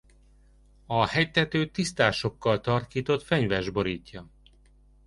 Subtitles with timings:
[0.87, 4.27] A hegytetőt tisztásokkal tarkított fenyves borítja.